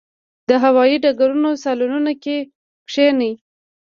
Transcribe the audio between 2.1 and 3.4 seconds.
کې کښېني.